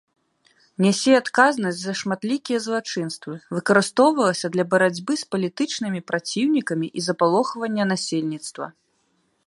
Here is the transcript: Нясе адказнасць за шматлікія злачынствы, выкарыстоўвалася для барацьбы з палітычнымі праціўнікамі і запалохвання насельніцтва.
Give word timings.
Нясе 0.83 1.11
адказнасць 1.17 1.81
за 1.81 1.93
шматлікія 1.99 2.57
злачынствы, 2.67 3.33
выкарыстоўвалася 3.57 4.47
для 4.57 4.67
барацьбы 4.75 5.13
з 5.23 5.31
палітычнымі 5.35 5.99
праціўнікамі 6.09 6.87
і 7.01 7.05
запалохвання 7.11 7.83
насельніцтва. 7.93 8.65